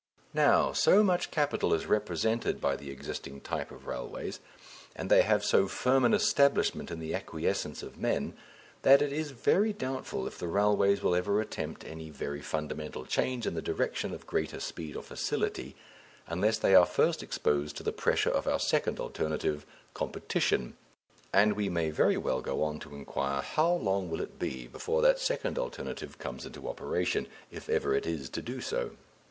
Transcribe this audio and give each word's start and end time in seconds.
Now, 0.33 0.71
so 0.73 1.03
much 1.03 1.29
capital 1.29 1.75
is 1.75 1.85
represented 1.85 2.59
by 2.59 2.75
the 2.75 2.89
existing 2.89 3.39
type 3.41 3.69
of 3.69 3.85
railways, 3.85 4.39
and 4.95 5.11
they 5.11 5.21
have 5.21 5.45
so 5.45 5.67
firm 5.67 6.05
an 6.05 6.13
establishment 6.15 6.89
in 6.89 6.97
the 6.97 7.13
acquiescence 7.13 7.83
of 7.83 7.99
men, 7.99 8.33
that 8.81 9.03
it 9.03 9.13
is 9.13 9.29
very 9.29 9.73
doubtful 9.73 10.25
if 10.25 10.39
the 10.39 10.47
railways 10.47 11.03
will 11.03 11.13
ever 11.13 11.39
attempt 11.39 11.85
any 11.85 12.09
very 12.09 12.41
fundamental 12.41 13.05
change 13.05 13.45
in 13.45 13.53
the 13.53 13.61
direction 13.61 14.11
of 14.11 14.25
greater 14.25 14.59
speed 14.59 14.95
or 14.95 15.03
facility, 15.03 15.75
unless 16.25 16.57
they 16.57 16.73
are 16.73 16.87
first 16.87 17.21
exposed 17.21 17.77
to 17.77 17.83
the 17.83 17.93
pressure 17.93 18.31
of 18.31 18.47
our 18.47 18.57
second 18.57 18.99
alternative, 18.99 19.67
competition, 19.93 20.75
and 21.31 21.53
we 21.53 21.69
may 21.69 21.91
very 21.91 22.17
well 22.17 22.41
go 22.41 22.63
on 22.63 22.79
to 22.79 22.95
inquire 22.95 23.43
how 23.43 23.71
long 23.71 24.09
will 24.09 24.19
it 24.21 24.39
be 24.39 24.65
before 24.65 25.03
that 25.03 25.19
second 25.19 25.59
alternative 25.59 26.17
comes 26.17 26.43
into 26.43 26.67
operation 26.67 27.27
if 27.51 27.69
ever 27.69 27.93
it 27.93 28.07
is 28.07 28.29
to 28.29 28.41
do 28.41 28.59
so. 28.61 28.93